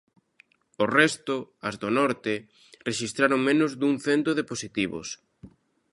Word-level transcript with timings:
O 0.83 0.85
resto, 0.99 1.35
as 1.67 1.75
do 1.81 1.89
norte, 1.99 2.33
rexistraron 2.89 3.39
menos 3.49 3.71
dun 3.81 3.95
cento 4.07 4.31
de 4.37 4.47
positivos. 4.51 5.07